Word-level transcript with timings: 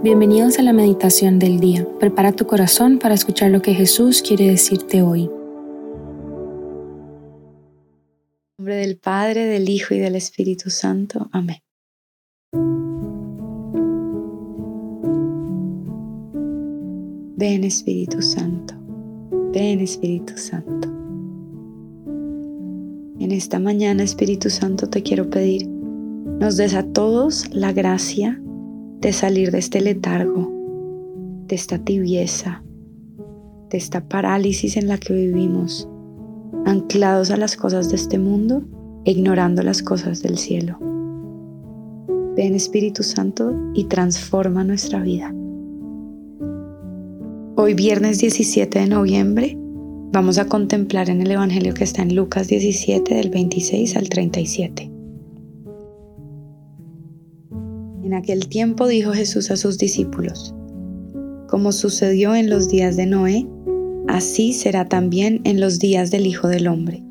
Bienvenidos 0.00 0.60
a 0.60 0.62
la 0.62 0.72
meditación 0.72 1.40
del 1.40 1.58
día. 1.58 1.84
Prepara 1.98 2.30
tu 2.30 2.46
corazón 2.46 3.00
para 3.00 3.16
escuchar 3.16 3.50
lo 3.50 3.62
que 3.62 3.74
Jesús 3.74 4.22
quiere 4.22 4.46
decirte 4.46 5.02
hoy. 5.02 5.22
En 5.24 5.30
nombre 8.58 8.76
del 8.76 8.96
Padre, 8.96 9.46
del 9.46 9.68
Hijo 9.68 9.94
y 9.94 9.98
del 9.98 10.14
Espíritu 10.14 10.70
Santo. 10.70 11.28
Amén. 11.32 11.56
Ven 17.36 17.64
Espíritu 17.64 18.22
Santo, 18.22 18.74
ven 19.52 19.80
Espíritu 19.80 20.34
Santo. 20.36 20.88
En 23.18 23.32
esta 23.32 23.58
mañana, 23.58 24.04
Espíritu 24.04 24.48
Santo, 24.48 24.88
te 24.88 25.02
quiero 25.02 25.28
pedir, 25.28 25.66
nos 25.66 26.56
des 26.56 26.74
a 26.74 26.84
todos 26.84 27.52
la 27.52 27.72
gracia 27.72 28.40
de 29.00 29.12
salir 29.12 29.52
de 29.52 29.58
este 29.58 29.80
letargo, 29.80 30.50
de 31.46 31.54
esta 31.54 31.78
tibieza, 31.78 32.62
de 33.70 33.78
esta 33.78 34.08
parálisis 34.08 34.76
en 34.76 34.88
la 34.88 34.98
que 34.98 35.14
vivimos, 35.14 35.88
anclados 36.66 37.30
a 37.30 37.36
las 37.36 37.56
cosas 37.56 37.90
de 37.90 37.96
este 37.96 38.18
mundo 38.18 38.62
e 39.04 39.12
ignorando 39.12 39.62
las 39.62 39.82
cosas 39.82 40.22
del 40.22 40.36
cielo. 40.36 40.78
Ven 42.36 42.54
Espíritu 42.54 43.02
Santo 43.02 43.52
y 43.74 43.84
transforma 43.84 44.64
nuestra 44.64 45.00
vida. 45.00 45.34
Hoy 47.56 47.74
viernes 47.74 48.18
17 48.18 48.80
de 48.80 48.86
noviembre 48.86 49.56
vamos 50.12 50.38
a 50.38 50.46
contemplar 50.46 51.10
en 51.10 51.20
el 51.20 51.30
Evangelio 51.30 51.74
que 51.74 51.84
está 51.84 52.02
en 52.02 52.14
Lucas 52.14 52.48
17 52.48 53.14
del 53.14 53.30
26 53.30 53.96
al 53.96 54.08
37. 54.08 54.97
En 58.08 58.14
aquel 58.14 58.48
tiempo 58.48 58.88
dijo 58.88 59.12
Jesús 59.12 59.50
a 59.50 59.58
sus 59.58 59.76
discípulos, 59.76 60.54
como 61.46 61.72
sucedió 61.72 62.34
en 62.34 62.48
los 62.48 62.70
días 62.70 62.96
de 62.96 63.04
Noé, 63.04 63.46
así 64.08 64.54
será 64.54 64.88
también 64.88 65.42
en 65.44 65.60
los 65.60 65.78
días 65.78 66.10
del 66.10 66.26
Hijo 66.26 66.48
del 66.48 66.68
Hombre. 66.68 67.04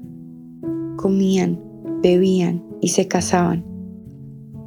Comían, 0.95 1.61
bebían 2.01 2.65
y 2.81 2.87
se 2.87 3.07
casaban, 3.07 3.63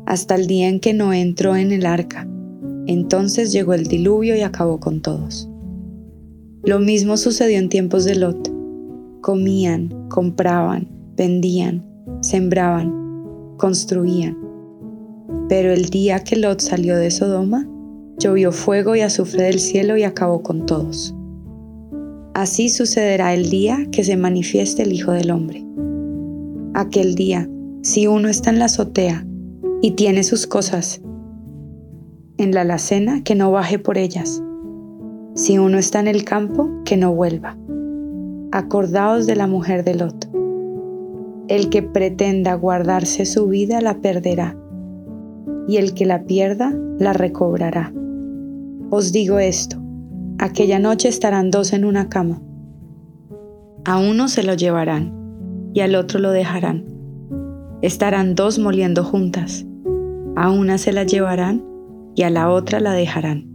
hasta 0.07 0.37
el 0.37 0.47
día 0.47 0.69
en 0.69 0.79
que 0.79 0.95
Noé 0.95 1.21
entró 1.21 1.57
en 1.57 1.73
el 1.73 1.85
arca. 1.85 2.29
Entonces 2.87 3.51
llegó 3.51 3.75
el 3.75 3.89
diluvio 3.89 4.37
y 4.37 4.43
acabó 4.43 4.79
con 4.79 5.03
todos. 5.03 5.51
Lo 6.63 6.79
mismo 6.79 7.17
sucedió 7.17 7.59
en 7.59 7.69
tiempos 7.69 8.05
de 8.05 8.15
Lot. 8.15 8.53
Comían, 9.21 10.07
compraban, 10.09 10.87
vendían, 11.17 11.85
sembraban, 12.21 12.95
construían 13.57 14.50
pero 15.49 15.73
el 15.73 15.87
día 15.87 16.23
que 16.25 16.37
Lot 16.37 16.61
salió 16.61 16.97
de 16.97 17.11
Sodoma, 17.11 17.69
llovió 18.19 18.53
fuego 18.53 18.95
y 18.95 19.01
azufre 19.01 19.45
del 19.45 19.59
cielo 19.59 19.97
y 19.97 20.05
acabó 20.05 20.43
con 20.43 20.67
todos. 20.67 21.15
Así 22.35 22.69
sucederá 22.69 23.35
el 23.35 23.51
día 23.51 23.87
que 23.91 24.05
se 24.05 24.17
manifieste 24.17 24.83
el 24.83 24.93
Hijo 24.93 25.13
del 25.13 25.31
Hombre. 25.31 25.65
Aquel 26.75 27.15
día, 27.15 27.49
si 27.83 28.07
uno 28.07 28.29
está 28.29 28.51
en 28.51 28.61
la 28.61 28.67
azotea 28.67 29.27
y 29.83 29.93
tiene 29.93 30.23
sus 30.23 30.47
cosas 30.47 31.01
en 32.39 32.55
la 32.55 32.63
alacena, 32.63 33.23
que 33.23 33.35
no 33.35 33.51
baje 33.51 33.79
por 33.79 33.99
ellas. 33.99 34.43
Si 35.35 35.59
uno 35.59 35.79
está 35.79 36.01
en 36.01 36.09
el 36.09 36.25
campo, 36.25 36.71
que 36.85 36.97
no 36.97 37.13
vuelva. 37.15 37.57
Acordaos 38.53 39.27
de 39.27 39.37
la 39.37 39.47
mujer 39.47 39.85
de 39.85 39.95
Lot. 39.95 40.31
El 41.49 41.69
que 41.69 41.83
pretenda 41.83 42.55
guardarse 42.55 43.27
su 43.27 43.47
vida 43.49 43.81
la 43.81 44.01
perderá 44.01 44.57
y 45.71 45.77
el 45.77 45.95
que 45.95 46.05
la 46.05 46.25
pierda 46.25 46.75
la 46.99 47.13
recobrará. 47.13 47.93
Os 48.91 49.13
digo 49.13 49.39
esto, 49.39 49.81
aquella 50.41 50.81
noche 50.81 51.09
estarán 51.09 51.53
dos 51.53 51.73
en 51.73 51.85
una 51.85 52.09
cama. 52.09 52.43
A 53.85 53.99
uno 53.99 54.27
se 54.27 54.43
lo 54.43 54.55
llevarán 54.55 55.15
y 55.73 55.79
al 55.79 55.95
otro 55.95 56.19
lo 56.19 56.33
dejarán. 56.33 56.87
Estarán 57.83 58.35
dos 58.35 58.59
moliendo 58.59 59.05
juntas. 59.05 59.65
A 60.35 60.51
una 60.51 60.77
se 60.77 60.93
la 60.93 61.05
llevarán 61.05 61.65
y 62.17 62.25
a 62.25 62.31
la 62.31 62.51
otra 62.51 62.81
la 62.81 62.93
dejarán. 62.93 63.47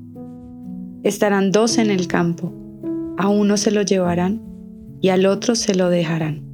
Estarán 1.04 1.52
dos 1.52 1.78
en 1.78 1.92
el 1.92 2.08
campo. 2.08 2.54
A 3.18 3.28
uno 3.28 3.58
se 3.58 3.72
lo 3.72 3.82
llevarán 3.82 4.42
y 5.02 5.10
al 5.10 5.26
otro 5.26 5.56
se 5.56 5.76
lo 5.76 5.90
dejarán. 5.90 6.46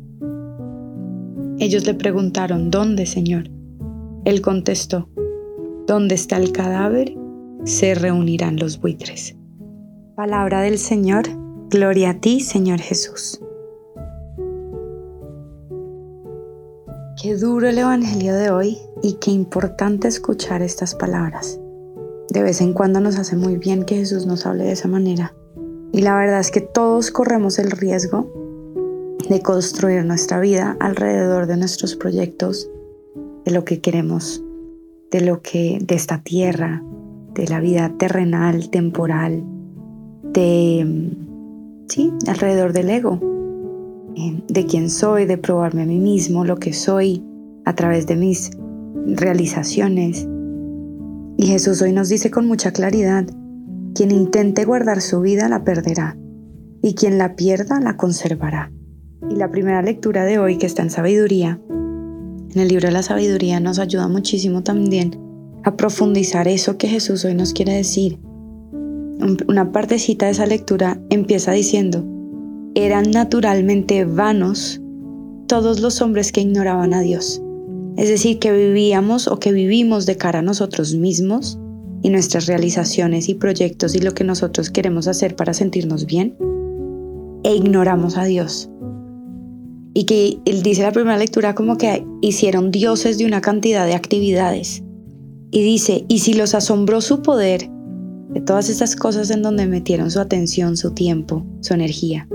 Ellos 1.60 1.86
le 1.86 1.94
preguntaron, 1.94 2.72
¿dónde, 2.72 3.06
Señor? 3.06 3.52
Él 4.26 4.42
contestó, 4.42 5.11
donde 5.92 6.16
está 6.16 6.38
el 6.38 6.54
cadáver, 6.54 7.14
se 7.66 7.96
reunirán 7.96 8.56
los 8.56 8.80
buitres. 8.80 9.36
Palabra 10.16 10.62
del 10.62 10.78
Señor, 10.78 11.26
gloria 11.70 12.12
a 12.12 12.14
ti, 12.14 12.40
Señor 12.40 12.80
Jesús. 12.80 13.42
Qué 17.22 17.36
duro 17.36 17.68
el 17.68 17.78
Evangelio 17.78 18.34
de 18.36 18.52
hoy 18.52 18.78
y 19.04 19.16
qué 19.16 19.32
importante 19.32 20.08
escuchar 20.08 20.62
estas 20.62 20.96
palabras. 20.96 21.60
De 22.30 22.42
vez 22.42 22.62
en 22.62 22.72
cuando 22.72 23.02
nos 23.02 23.18
hace 23.18 23.36
muy 23.36 23.58
bien 23.58 23.84
que 23.84 23.98
Jesús 23.98 24.26
nos 24.26 24.46
hable 24.46 24.64
de 24.64 24.72
esa 24.72 24.88
manera. 24.88 25.36
Y 25.92 26.04
la 26.04 26.16
verdad 26.16 26.40
es 26.40 26.52
que 26.52 26.62
todos 26.62 27.12
corremos 27.12 27.60
el 27.60 27.70
riesgo 27.70 28.32
de 29.28 29.42
construir 29.42 30.06
nuestra 30.06 30.40
vida 30.40 30.78
alrededor 30.80 31.48
de 31.48 31.58
nuestros 31.58 31.98
proyectos, 31.98 32.70
de 33.44 33.52
lo 33.52 33.66
que 33.66 33.82
queremos 33.82 34.42
de 35.12 35.22
lo 35.22 35.42
que 35.42 35.80
de 35.82 35.96
esta 35.96 36.24
tierra, 36.24 36.84
de 37.36 37.48
la 37.48 37.60
vida 37.60 37.94
terrenal, 37.98 38.70
temporal, 38.70 39.44
de 40.34 41.12
sí, 41.88 42.14
alrededor 42.28 42.74
del 42.74 42.90
ego, 42.90 43.20
eh, 44.16 44.42
de 44.48 44.66
quién 44.66 44.90
soy, 44.90 45.26
de 45.26 45.38
probarme 45.38 45.84
a 45.84 45.86
mí 45.86 46.00
mismo 46.00 46.46
lo 46.46 46.58
que 46.58 46.74
soy 46.74 47.24
a 47.66 47.76
través 47.76 48.08
de 48.08 48.16
mis 48.16 48.52
realizaciones. 49.06 50.28
Y 51.38 51.48
Jesús 51.48 51.82
hoy 51.82 51.92
nos 51.92 52.10
dice 52.10 52.32
con 52.32 52.48
mucha 52.48 52.72
claridad, 52.72 53.26
quien 53.94 54.12
intente 54.12 54.66
guardar 54.66 55.02
su 55.02 55.22
vida 55.22 55.50
la 55.50 55.64
perderá, 55.64 56.18
y 56.82 56.96
quien 56.96 57.18
la 57.18 57.36
pierda 57.36 57.80
la 57.80 57.98
conservará. 57.98 58.72
Y 59.30 59.36
la 59.36 59.52
primera 59.52 59.82
lectura 59.82 60.24
de 60.24 60.40
hoy, 60.40 60.58
que 60.58 60.66
está 60.66 60.82
en 60.82 60.90
sabiduría, 60.90 61.60
en 62.54 62.62
el 62.62 62.68
libro 62.68 62.88
de 62.88 62.94
la 62.94 63.04
sabiduría 63.04 63.60
nos 63.60 63.80
ayuda 63.80 64.08
muchísimo 64.08 64.64
también 64.64 65.18
a 65.64 65.76
profundizar 65.78 66.48
eso 66.48 66.78
que 66.78 66.88
Jesús 66.88 67.24
hoy 67.24 67.36
nos 67.36 67.54
quiere 67.54 67.74
decir. 67.74 68.20
Una 69.48 69.72
partecita 69.72 70.26
de 70.26 70.32
esa 70.32 70.46
lectura 70.46 71.00
empieza 71.10 71.52
diciendo, 71.52 72.04
eran 72.74 73.12
naturalmente 73.12 74.06
vanos 74.06 74.82
todos 75.48 75.82
los 75.82 76.02
hombres 76.02 76.32
que 76.32 76.42
ignoraban 76.42 76.94
a 76.94 77.02
Dios. 77.02 77.42
Es 77.98 78.10
decir, 78.10 78.40
que 78.40 78.52
vivíamos 78.52 79.28
o 79.28 79.38
que 79.38 79.52
vivimos 79.52 80.06
de 80.06 80.18
cara 80.18 80.40
a 80.40 80.44
nosotros 80.44 80.96
mismos 80.96 81.60
y 82.02 82.10
nuestras 82.10 82.48
realizaciones 82.48 83.30
y 83.30 83.36
proyectos 83.36 83.96
y 83.96 84.00
lo 84.00 84.14
que 84.14 84.24
nosotros 84.24 84.72
queremos 84.72 85.08
hacer 85.08 85.36
para 85.36 85.54
sentirnos 85.54 86.06
bien 86.06 86.36
e 87.44 87.56
ignoramos 87.56 88.18
a 88.18 88.24
Dios 88.26 88.71
y 89.94 90.06
que 90.06 90.40
él 90.46 90.64
dice 90.64 90.84
la 90.84 90.92
primera 90.92 91.18
lectura 91.18 91.56
como 91.56 91.78
que 91.78 92.06
hicieron 92.22 92.72
dioses 92.72 93.18
de 93.18 93.26
una 93.26 93.42
cantidad 93.42 93.86
de 93.86 93.94
actividades. 93.94 94.84
Y 95.52 95.64
dice, 95.64 96.06
y 96.08 96.20
si 96.20 96.34
los 96.34 96.56
asombró 96.56 97.02
su 97.02 97.22
poder, 97.22 97.70
de 98.30 98.40
todas 98.40 98.70
estas 98.70 98.96
cosas 98.96 99.30
en 99.30 99.42
donde 99.42 99.68
metieron 99.68 100.10
su 100.10 100.20
atención, 100.20 100.78
su 100.78 100.92
tiempo, 100.92 101.46
su 101.60 101.74
energía, 101.74 102.28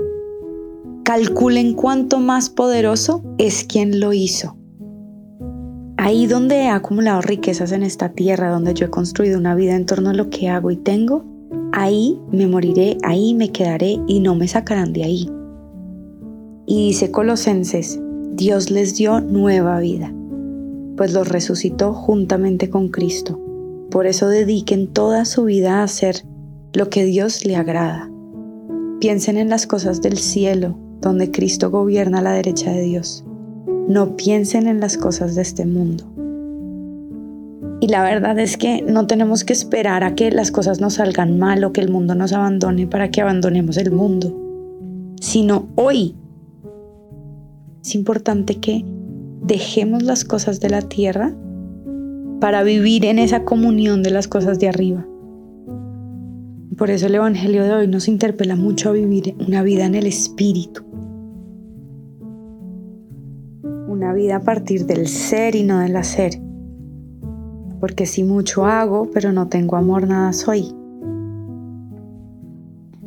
calculen 1.03 1.73
cuánto 1.73 2.19
más 2.19 2.49
poderoso 2.49 3.23
es 3.39 3.63
quien 3.63 3.99
lo 3.99 4.13
hizo. 4.13 4.55
Ahí 5.97 6.27
donde 6.27 6.57
he 6.57 6.69
acumulado 6.69 7.21
riquezas 7.21 7.71
en 7.71 7.81
esta 7.81 8.09
tierra, 8.09 8.51
donde 8.51 8.75
yo 8.75 8.85
he 8.85 8.89
construido 8.91 9.39
una 9.39 9.55
vida 9.55 9.75
en 9.75 9.87
torno 9.87 10.11
a 10.11 10.13
lo 10.13 10.29
que 10.29 10.47
hago 10.47 10.69
y 10.69 10.77
tengo, 10.77 11.25
ahí 11.73 12.19
me 12.31 12.45
moriré, 12.45 12.97
ahí 13.03 13.33
me 13.33 13.51
quedaré 13.51 13.97
y 14.07 14.19
no 14.19 14.35
me 14.35 14.47
sacarán 14.47 14.93
de 14.93 15.03
ahí. 15.03 15.36
Y 16.69 16.87
dice 16.87 17.11
Colosenses, 17.11 17.97
Dios 18.33 18.69
les 18.71 18.93
dio 18.93 19.21
nueva 19.21 19.79
vida, 19.79 20.13
pues 20.97 21.13
los 21.13 21.29
resucitó 21.29 21.93
juntamente 21.93 22.69
con 22.69 22.89
Cristo. 22.89 23.39
Por 23.89 24.05
eso 24.05 24.27
dediquen 24.27 24.87
toda 24.87 25.23
su 25.23 25.45
vida 25.45 25.79
a 25.79 25.83
hacer 25.83 26.25
lo 26.73 26.89
que 26.89 27.05
Dios 27.05 27.45
le 27.45 27.55
agrada. 27.55 28.11
Piensen 28.99 29.37
en 29.37 29.47
las 29.47 29.65
cosas 29.65 30.01
del 30.01 30.17
cielo, 30.17 30.77
donde 30.99 31.31
Cristo 31.31 31.71
gobierna 31.71 32.19
a 32.19 32.23
la 32.23 32.33
derecha 32.33 32.69
de 32.69 32.81
Dios. 32.81 33.23
No 33.87 34.17
piensen 34.17 34.67
en 34.67 34.81
las 34.81 34.97
cosas 34.97 35.35
de 35.35 35.43
este 35.43 35.65
mundo. 35.65 36.03
Y 37.79 37.87
la 37.87 38.03
verdad 38.03 38.37
es 38.39 38.57
que 38.57 38.81
no 38.81 39.07
tenemos 39.07 39.45
que 39.45 39.53
esperar 39.53 40.03
a 40.03 40.15
que 40.15 40.31
las 40.31 40.51
cosas 40.51 40.81
nos 40.81 40.95
salgan 40.95 41.39
mal 41.39 41.63
o 41.63 41.71
que 41.71 41.79
el 41.79 41.89
mundo 41.89 42.13
nos 42.13 42.33
abandone 42.33 42.87
para 42.87 43.09
que 43.09 43.21
abandonemos 43.21 43.77
el 43.77 43.91
mundo, 43.93 44.35
sino 45.21 45.69
hoy 45.75 46.13
es 47.87 47.95
importante 47.95 48.55
que 48.55 48.83
dejemos 49.43 50.03
las 50.03 50.25
cosas 50.25 50.59
de 50.59 50.69
la 50.69 50.81
tierra 50.81 51.33
para 52.41 52.61
vivir 52.63 53.05
en 53.05 53.17
esa 53.17 53.45
comunión 53.45 54.03
de 54.03 54.09
las 54.09 54.27
cosas 54.27 54.59
de 54.59 54.67
arriba. 54.67 55.07
Por 56.77 56.89
eso 56.89 57.07
el 57.07 57.15
Evangelio 57.15 57.63
de 57.63 57.71
hoy 57.71 57.87
nos 57.87 58.09
interpela 58.09 58.57
mucho 58.57 58.89
a 58.89 58.91
vivir 58.91 59.37
una 59.39 59.63
vida 59.63 59.85
en 59.85 59.95
el 59.95 60.05
Espíritu. 60.05 60.83
Una 63.87 64.11
vida 64.11 64.35
a 64.35 64.41
partir 64.41 64.85
del 64.85 65.07
ser 65.07 65.55
y 65.55 65.63
no 65.63 65.79
del 65.79 65.95
hacer. 65.95 66.41
Porque 67.79 68.05
si 68.05 68.25
mucho 68.25 68.65
hago, 68.65 69.09
pero 69.13 69.31
no 69.31 69.47
tengo 69.47 69.77
amor, 69.77 70.05
nada 70.09 70.33
soy. 70.33 70.75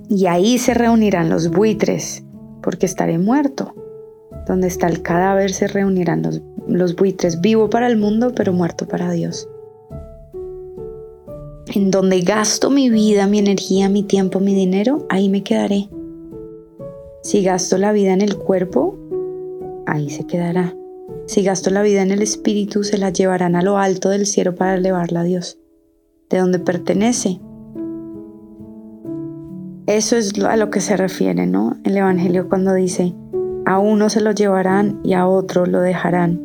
Y 0.09 0.25
ahí 0.25 0.57
se 0.57 0.73
reunirán 0.73 1.29
los 1.29 1.51
buitres, 1.51 2.25
porque 2.63 2.87
estaré 2.87 3.19
muerto. 3.19 3.75
Donde 4.51 4.67
está 4.67 4.89
el 4.89 5.01
cadáver 5.01 5.53
se 5.53 5.69
reunirán 5.69 6.23
los, 6.23 6.43
los 6.67 6.97
buitres, 6.97 7.41
vivo 7.41 7.71
para 7.71 7.87
el 7.87 7.97
mundo, 7.97 8.33
pero 8.35 8.53
muerto 8.53 8.85
para 8.89 9.13
Dios 9.13 9.49
en 11.73 11.93
donde 11.93 12.21
gasto 12.23 12.69
mi 12.69 12.91
vida, 12.91 13.29
mi 13.29 13.39
energía, 13.39 13.89
mi 13.89 14.03
tiempo, 14.03 14.41
mi 14.41 14.53
dinero, 14.53 15.07
ahí 15.09 15.29
me 15.29 15.45
quedaré. 15.45 15.89
Si 17.23 17.45
gasto 17.45 17.79
la 17.79 17.93
vida 17.93 18.13
en 18.13 18.23
el 18.23 18.37
cuerpo, 18.37 18.99
ahí 19.87 20.11
se 20.11 20.27
quedará. 20.27 20.75
Si 21.27 21.43
gasto 21.43 21.71
la 21.71 21.83
vida 21.83 22.03
en 22.03 22.11
el 22.11 22.23
espíritu, 22.23 22.83
se 22.83 22.99
la 22.99 23.11
llevarán 23.11 23.55
a 23.55 23.63
lo 23.63 23.79
alto 23.79 24.09
del 24.09 24.27
cielo 24.27 24.57
para 24.57 24.75
elevarla 24.75 25.21
a 25.21 25.25
Dios, 25.25 25.59
de 26.29 26.39
donde 26.39 26.59
pertenece. 26.59 27.41
Eso 29.87 30.17
es 30.17 30.33
a 30.43 30.57
lo 30.57 30.71
que 30.71 30.81
se 30.81 30.97
refiere, 30.97 31.47
¿no? 31.47 31.77
El 31.85 31.97
Evangelio 31.97 32.49
cuando 32.49 32.75
dice, 32.75 33.15
a 33.71 33.79
uno 33.79 34.11
se 34.11 34.21
lo 34.21 34.33
llevarán 34.33 34.99
y 35.05 35.13
a 35.13 35.29
otro 35.29 35.65
lo 35.65 35.81
dejarán. 35.81 36.41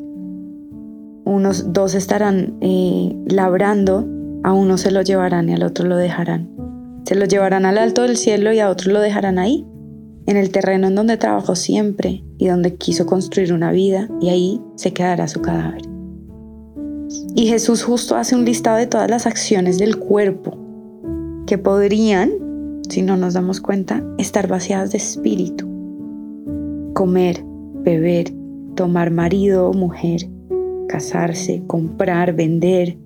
Unos 1.26 1.74
dos 1.74 1.96
estarán 1.96 2.56
eh, 2.62 3.16
labrando 3.26 4.08
a 4.44 4.54
uno 4.54 4.78
se 4.78 4.92
lo 4.92 5.02
llevarán 5.02 5.50
y 5.50 5.54
al 5.56 5.64
otro 5.64 5.88
lo 5.88 5.98
dejarán. 5.98 6.52
Se 7.04 7.16
lo 7.16 7.26
llevarán 7.26 7.66
al 7.66 7.80
alto 7.80 8.04
del 8.04 8.16
cielo 8.16 8.54
y 8.54 8.60
a 8.60 8.70
otro 8.70 8.94
lo 8.94 9.00
dejarán 9.00 9.40
ahí, 9.40 9.66
en 10.28 10.38
el 10.38 10.52
terreno 10.52 10.86
en 10.86 10.94
donde 10.94 11.18
trabajó 11.18 11.56
siempre 11.56 12.24
y 12.38 12.46
donde 12.46 12.76
quiso 12.76 13.08
construir 13.08 13.54
una 13.54 13.72
vida, 13.72 14.08
y 14.22 14.30
ahí 14.30 14.62
se 14.76 14.94
quedará 14.94 15.28
su 15.28 15.42
cadáver. 15.42 15.82
Y 17.34 17.48
Jesús 17.48 17.82
justo 17.82 18.16
hace 18.18 18.36
un 18.36 18.46
listado 18.46 18.78
de 18.78 18.86
todas 18.86 19.10
las 19.10 19.26
acciones 19.26 19.80
del 19.80 19.98
cuerpo 19.98 20.60
que 21.48 21.58
podrían, 21.58 22.34
si 22.88 23.02
no 23.02 23.18
nos 23.18 23.34
damos 23.34 23.62
cuenta, 23.62 24.04
estar 24.20 24.48
vaciadas 24.48 24.92
de 24.92 25.00
espíritu. 25.00 25.75
Comer, 26.96 27.44
beber, 27.84 28.34
tomar 28.76 29.12
marido 29.12 29.70
o 29.70 29.74
mujer, 29.74 30.22
casarse, 30.88 31.62
comprar, 31.68 32.34
vender, 32.34 32.98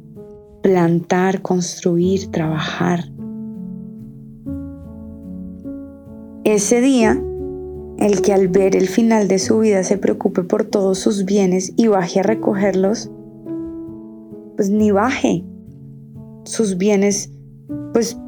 plantar, 0.62 1.42
construir, 1.42 2.30
trabajar. 2.30 3.06
Ese 6.44 6.82
día, 6.82 7.20
el 7.98 8.22
que 8.22 8.32
al 8.32 8.48
ver 8.48 8.76
el 8.76 8.88
final 8.88 9.28
de 9.28 9.40
su 9.40 9.58
vida 9.58 9.84
se 9.84 9.98
preocupe 9.98 10.44
por 10.44 10.66
todos 10.66 11.00
sus 11.00 11.26
bienes 11.26 11.74
y 11.76 11.88
baje 11.88 12.20
a 12.20 12.24
recogerlos, 12.24 13.10
pues 14.56 14.70
ni 14.70 14.92
baje. 14.92 15.44
Sus 16.44 16.78
bienes, 16.78 17.32
pues 17.94 18.20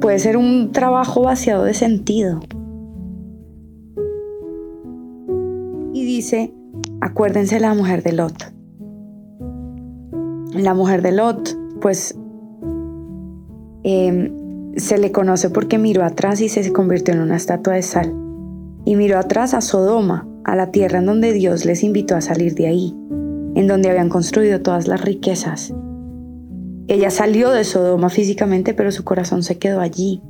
puede 0.00 0.20
ser 0.20 0.36
un 0.36 0.70
trabajo 0.70 1.22
vaciado 1.22 1.64
de 1.64 1.74
sentido. 1.74 2.38
Dice, 6.24 6.54
acuérdense 7.02 7.60
la 7.60 7.74
mujer 7.74 8.02
de 8.02 8.12
Lot. 8.12 8.54
La 10.54 10.72
mujer 10.72 11.02
de 11.02 11.12
Lot, 11.12 11.54
pues 11.82 12.18
em, 13.82 14.32
se 14.76 14.96
le 14.96 15.12
conoce 15.12 15.50
porque 15.50 15.76
miró 15.76 16.02
atrás 16.02 16.40
y 16.40 16.48
se 16.48 16.72
convirtió 16.72 17.12
en 17.12 17.20
una 17.20 17.36
estatua 17.36 17.74
de 17.74 17.82
sal. 17.82 18.14
Y 18.86 18.96
miró 18.96 19.18
atrás 19.18 19.52
a 19.52 19.60
Sodoma, 19.60 20.26
a 20.44 20.56
la 20.56 20.70
tierra 20.70 21.00
en 21.00 21.06
donde 21.06 21.34
Dios 21.34 21.66
les 21.66 21.82
invitó 21.84 22.16
a 22.16 22.22
salir 22.22 22.54
de 22.54 22.68
ahí, 22.68 22.96
en 23.54 23.66
donde 23.66 23.90
habían 23.90 24.08
construido 24.08 24.62
todas 24.62 24.88
las 24.88 25.02
riquezas. 25.02 25.74
Ella 26.88 27.10
salió 27.10 27.50
de 27.50 27.64
Sodoma 27.64 28.08
físicamente, 28.08 28.72
pero 28.72 28.90
su 28.92 29.04
corazón 29.04 29.42
se 29.42 29.58
quedó 29.58 29.80
allí. 29.80 30.22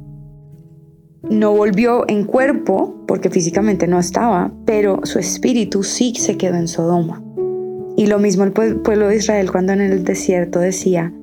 No 1.31 1.53
volvió 1.53 2.05
en 2.07 2.25
cuerpo, 2.25 2.95
porque 3.07 3.31
físicamente 3.31 3.87
no 3.87 3.99
estaba, 3.99 4.53
pero 4.67 5.01
su 5.05 5.19
espíritu 5.19 5.83
sí 5.83 6.15
se 6.17 6.37
quedó 6.37 6.57
en 6.57 6.69
Sodoma. 6.69 7.23
Y 7.97 8.09
lo 8.09 8.19
mismo 8.19 8.45
el 8.45 8.53
pueblo 8.53 9.09
de 9.09 9.17
Israel 9.17 9.51
cuando 9.51 9.73
en 9.73 9.81
el 9.81 10.05
desierto 10.05 10.59
decía, 10.59 11.15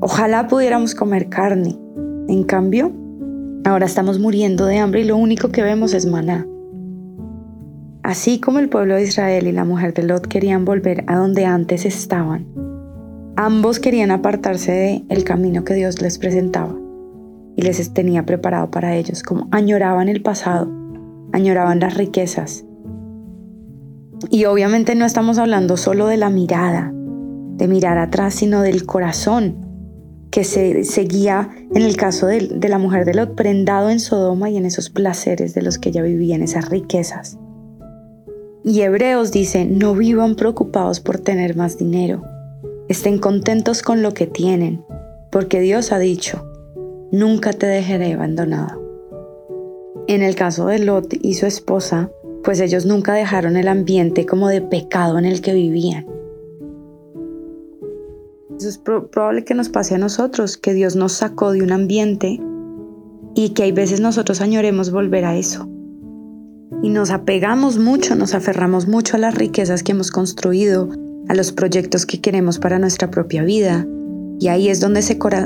ojalá 0.00 0.48
pudiéramos 0.48 0.96
comer 0.96 1.28
carne. 1.28 1.78
En 2.28 2.42
cambio, 2.42 2.92
ahora 3.64 3.86
estamos 3.86 4.18
muriendo 4.18 4.66
de 4.66 4.78
hambre 4.78 5.02
y 5.02 5.04
lo 5.04 5.16
único 5.16 5.50
que 5.50 5.62
vemos 5.62 5.94
es 5.94 6.06
maná. 6.06 6.44
Así 8.02 8.40
como 8.40 8.58
el 8.58 8.68
pueblo 8.68 8.96
de 8.96 9.04
Israel 9.04 9.46
y 9.46 9.52
la 9.52 9.64
mujer 9.64 9.94
de 9.94 10.02
Lot 10.02 10.26
querían 10.26 10.64
volver 10.64 11.04
a 11.06 11.16
donde 11.16 11.44
antes 11.44 11.84
estaban, 11.84 12.46
ambos 13.36 13.78
querían 13.78 14.10
apartarse 14.10 15.04
del 15.06 15.24
camino 15.24 15.64
que 15.64 15.74
Dios 15.74 16.02
les 16.02 16.18
presentaba 16.18 16.74
y 17.56 17.62
les 17.62 17.92
tenía 17.92 18.24
preparado 18.24 18.70
para 18.70 18.94
ellos, 18.94 19.22
como 19.22 19.48
añoraban 19.50 20.08
el 20.08 20.22
pasado, 20.22 20.70
añoraban 21.32 21.80
las 21.80 21.94
riquezas, 21.96 22.66
y 24.30 24.46
obviamente 24.46 24.94
no 24.94 25.04
estamos 25.04 25.38
hablando 25.38 25.76
solo 25.76 26.06
de 26.06 26.16
la 26.16 26.30
mirada, 26.30 26.92
de 26.92 27.68
mirar 27.68 27.98
atrás, 27.98 28.34
sino 28.34 28.62
del 28.62 28.86
corazón 28.86 29.56
que 30.30 30.44
se 30.44 30.84
seguía 30.84 31.50
en 31.74 31.82
el 31.82 31.96
caso 31.96 32.26
de, 32.26 32.48
de, 32.48 32.68
la 32.68 32.78
mujer 32.78 33.04
de 33.04 33.14
Lot, 33.14 33.34
prendado 33.34 33.90
en 33.90 34.00
Sodoma 34.00 34.50
y 34.50 34.56
en 34.56 34.66
esos 34.66 34.90
placeres 34.90 35.54
de 35.54 35.62
los 35.62 35.78
que 35.78 35.90
ella 35.90 36.02
vivía, 36.02 36.34
en 36.34 36.42
esas 36.42 36.68
riquezas. 36.68 37.38
Y 38.64 38.80
Hebreos 38.80 39.32
dice, 39.32 39.64
no 39.64 39.94
vivan 39.94 40.34
preocupados 40.34 41.00
por 41.00 41.18
tener 41.18 41.56
más 41.56 41.78
dinero, 41.78 42.22
estén 42.88 43.18
contentos 43.18 43.82
con 43.82 44.02
lo 44.02 44.12
que 44.12 44.26
tienen, 44.26 44.84
porque 45.30 45.60
Dios 45.60 45.92
ha 45.92 45.98
dicho, 45.98 46.44
nunca 47.16 47.52
te 47.52 47.66
dejaré 47.66 48.12
abandonado. 48.12 48.82
En 50.06 50.22
el 50.22 50.34
caso 50.34 50.66
de 50.66 50.78
Lot 50.78 51.14
y 51.22 51.34
su 51.34 51.46
esposa, 51.46 52.10
pues 52.44 52.60
ellos 52.60 52.84
nunca 52.84 53.14
dejaron 53.14 53.56
el 53.56 53.68
ambiente 53.68 54.26
como 54.26 54.48
de 54.48 54.60
pecado 54.60 55.18
en 55.18 55.24
el 55.24 55.40
que 55.40 55.54
vivían. 55.54 56.06
Eso 58.58 58.68
es 58.68 58.78
probable 58.78 59.44
que 59.44 59.54
nos 59.54 59.68
pase 59.68 59.94
a 59.94 59.98
nosotros, 59.98 60.56
que 60.56 60.74
Dios 60.74 60.94
nos 60.94 61.12
sacó 61.12 61.52
de 61.52 61.62
un 61.62 61.72
ambiente 61.72 62.38
y 63.34 63.50
que 63.50 63.64
hay 63.64 63.72
veces 63.72 64.00
nosotros 64.00 64.40
añoremos 64.40 64.90
volver 64.90 65.24
a 65.24 65.36
eso. 65.36 65.68
Y 66.82 66.90
nos 66.90 67.10
apegamos 67.10 67.78
mucho, 67.78 68.14
nos 68.14 68.34
aferramos 68.34 68.86
mucho 68.86 69.16
a 69.16 69.20
las 69.20 69.34
riquezas 69.34 69.82
que 69.82 69.92
hemos 69.92 70.10
construido, 70.10 70.90
a 71.28 71.34
los 71.34 71.52
proyectos 71.52 72.04
que 72.06 72.20
queremos 72.20 72.58
para 72.58 72.78
nuestra 72.78 73.10
propia 73.10 73.42
vida. 73.42 73.86
Y 74.38 74.48
ahí 74.48 74.68
es 74.68 74.80
donde 74.80 75.00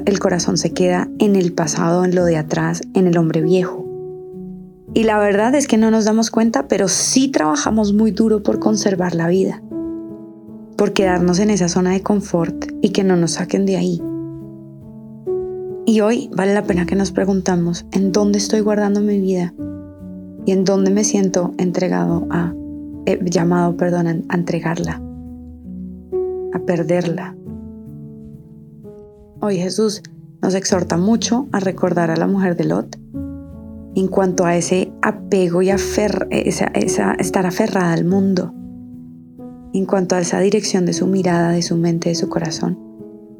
el 0.06 0.18
corazón 0.18 0.58
se 0.58 0.72
queda 0.72 1.08
en 1.18 1.36
el 1.36 1.52
pasado, 1.52 2.04
en 2.04 2.14
lo 2.14 2.24
de 2.24 2.36
atrás, 2.36 2.82
en 2.94 3.06
el 3.06 3.16
hombre 3.18 3.40
viejo. 3.40 3.86
Y 4.92 5.04
la 5.04 5.18
verdad 5.18 5.54
es 5.54 5.68
que 5.68 5.76
no 5.76 5.90
nos 5.90 6.04
damos 6.04 6.30
cuenta, 6.30 6.66
pero 6.66 6.88
sí 6.88 7.28
trabajamos 7.28 7.92
muy 7.92 8.10
duro 8.10 8.42
por 8.42 8.58
conservar 8.58 9.14
la 9.14 9.28
vida, 9.28 9.62
por 10.76 10.92
quedarnos 10.92 11.38
en 11.38 11.50
esa 11.50 11.68
zona 11.68 11.92
de 11.92 12.02
confort 12.02 12.66
y 12.82 12.90
que 12.90 13.04
no 13.04 13.16
nos 13.16 13.32
saquen 13.32 13.66
de 13.66 13.76
ahí. 13.76 14.02
Y 15.86 16.00
hoy 16.00 16.28
vale 16.34 16.54
la 16.54 16.64
pena 16.64 16.86
que 16.86 16.96
nos 16.96 17.12
preguntamos 17.12 17.86
en 17.92 18.10
dónde 18.10 18.38
estoy 18.38 18.60
guardando 18.60 19.00
mi 19.00 19.20
vida 19.20 19.54
y 20.44 20.52
en 20.52 20.64
dónde 20.64 20.90
me 20.90 21.04
siento 21.04 21.54
entregado 21.58 22.26
a, 22.30 22.52
eh, 23.06 23.20
llamado, 23.22 23.76
perdón, 23.76 24.24
a 24.28 24.34
entregarla, 24.34 25.00
a 26.52 26.58
perderla. 26.60 27.36
Hoy 29.42 29.56
Jesús 29.56 30.02
nos 30.42 30.54
exhorta 30.54 30.98
mucho 30.98 31.48
a 31.50 31.60
recordar 31.60 32.10
a 32.10 32.16
la 32.16 32.26
mujer 32.26 32.58
de 32.58 32.64
Lot 32.64 32.98
en 33.94 34.06
cuanto 34.06 34.44
a 34.44 34.54
ese 34.54 34.92
apego 35.00 35.62
y 35.62 35.70
estar 35.70 37.46
aferrada 37.46 37.94
al 37.94 38.04
mundo, 38.04 38.52
en 39.72 39.86
cuanto 39.86 40.14
a 40.14 40.20
esa 40.20 40.40
dirección 40.40 40.84
de 40.84 40.92
su 40.92 41.06
mirada, 41.06 41.52
de 41.52 41.62
su 41.62 41.76
mente, 41.76 42.10
de 42.10 42.16
su 42.16 42.28
corazón. 42.28 42.78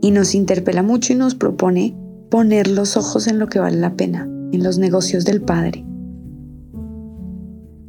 Y 0.01 0.11
nos 0.11 0.35
interpela 0.35 0.83
mucho 0.83 1.13
y 1.13 1.17
nos 1.17 1.35
propone 1.35 1.95
poner 2.31 2.69
los 2.69 2.97
ojos 2.97 3.27
en 3.27 3.39
lo 3.39 3.49
que 3.49 3.61
vale 3.61 3.77
la 3.77 3.95
pena, 3.95 4.25
en 4.53 4.63
los 4.63 4.79
negocios 4.79 5.27
del 5.27 5.43
Padre. 5.43 5.85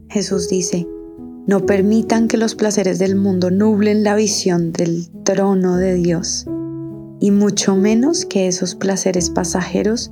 Jesús 0.09 0.49
dice, 0.49 0.85
no 1.47 1.65
permitan 1.65 2.27
que 2.27 2.35
los 2.35 2.55
placeres 2.55 2.99
del 2.99 3.15
mundo 3.15 3.51
nublen 3.51 4.03
la 4.03 4.15
visión 4.15 4.73
del 4.73 5.07
trono 5.23 5.77
de 5.77 5.93
Dios, 5.93 6.45
y 7.21 7.31
mucho 7.31 7.77
menos 7.77 8.25
que 8.25 8.47
esos 8.47 8.75
placeres 8.75 9.29
pasajeros 9.29 10.11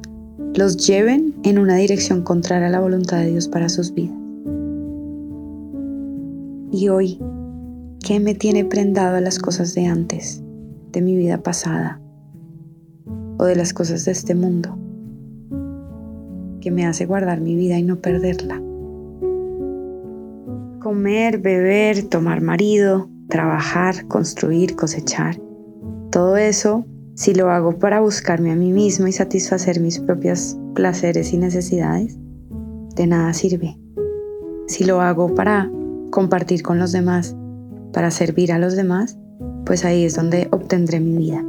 los 0.55 0.77
lleven 0.77 1.35
en 1.43 1.59
una 1.59 1.75
dirección 1.75 2.21
contraria 2.21 2.67
a 2.67 2.71
la 2.71 2.79
voluntad 2.79 3.17
de 3.17 3.31
Dios 3.31 3.49
para 3.49 3.67
sus 3.67 3.93
vidas. 3.93 4.15
Y 6.71 6.87
hoy, 6.87 7.19
¿qué 8.05 8.21
me 8.21 8.33
tiene 8.33 8.63
prendado 8.63 9.17
a 9.17 9.21
las 9.21 9.39
cosas 9.39 9.75
de 9.75 9.87
antes, 9.87 10.41
de 10.93 11.01
mi 11.01 11.17
vida 11.17 11.43
pasada 11.43 11.99
o 13.37 13.43
de 13.43 13.57
las 13.57 13.73
cosas 13.73 14.05
de 14.05 14.11
este 14.13 14.35
mundo? 14.35 14.77
que 16.59 16.71
me 16.71 16.85
hace 16.85 17.05
guardar 17.05 17.41
mi 17.41 17.55
vida 17.55 17.77
y 17.77 17.83
no 17.83 17.97
perderla. 17.97 18.61
Comer, 20.79 21.39
beber, 21.39 22.03
tomar 22.03 22.41
marido, 22.41 23.09
trabajar, 23.29 24.07
construir, 24.07 24.75
cosechar. 24.75 25.39
Todo 26.11 26.37
eso, 26.37 26.85
si 27.19 27.33
lo 27.33 27.51
hago 27.51 27.77
para 27.77 27.99
buscarme 27.99 28.49
a 28.49 28.55
mí 28.55 28.71
mismo 28.71 29.05
y 29.05 29.11
satisfacer 29.11 29.81
mis 29.81 29.99
propios 29.99 30.57
placeres 30.73 31.33
y 31.33 31.37
necesidades, 31.37 32.17
de 32.95 33.07
nada 33.07 33.33
sirve. 33.33 33.77
Si 34.67 34.85
lo 34.85 35.01
hago 35.01 35.35
para 35.35 35.69
compartir 36.11 36.63
con 36.63 36.79
los 36.79 36.93
demás, 36.93 37.35
para 37.91 38.09
servir 38.09 38.53
a 38.53 38.57
los 38.57 38.77
demás, 38.77 39.19
pues 39.65 39.83
ahí 39.83 40.05
es 40.05 40.15
donde 40.15 40.47
obtendré 40.51 41.01
mi 41.01 41.17
vida. 41.17 41.43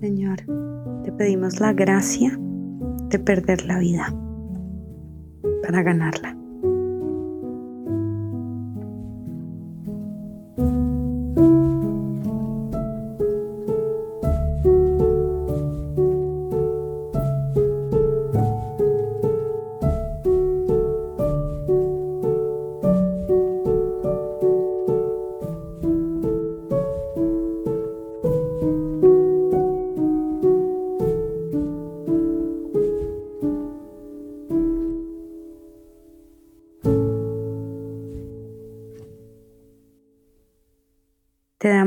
Señor, 0.00 0.38
te 1.02 1.10
pedimos 1.10 1.58
la 1.58 1.72
gracia 1.72 2.38
de 3.08 3.18
perder 3.18 3.64
la 3.64 3.80
vida 3.80 4.14
para 5.64 5.82
ganarla. 5.82 6.35